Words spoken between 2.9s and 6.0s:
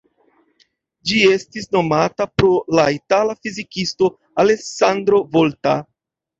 itala fizikisto Alessandro Volta.